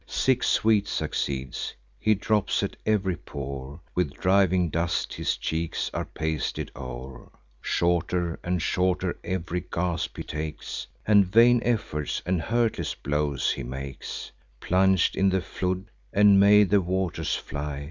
Sick 0.07 0.43
sweat 0.43 0.87
succeeds; 0.87 1.75
he 1.99 2.15
drops 2.15 2.63
at 2.63 2.75
ev'ry 2.87 3.17
pore; 3.17 3.81
With 3.93 4.15
driving 4.15 4.71
dust 4.71 5.13
his 5.13 5.37
cheeks 5.37 5.91
are 5.93 6.05
pasted 6.05 6.71
o'er; 6.75 7.29
Shorter 7.61 8.39
and 8.43 8.63
shorter 8.63 9.19
ev'ry 9.23 9.63
gasp 9.71 10.17
he 10.17 10.23
takes; 10.23 10.87
And 11.05 11.23
vain 11.31 11.61
efforts 11.63 12.19
and 12.25 12.41
hurtless 12.41 12.95
blows 12.95 13.51
he 13.51 13.61
makes. 13.61 14.31
Plung'd 14.59 15.11
in 15.15 15.29
the 15.29 15.39
flood, 15.39 15.91
and 16.11 16.39
made 16.39 16.71
the 16.71 16.81
waters 16.81 17.35
fly. 17.35 17.79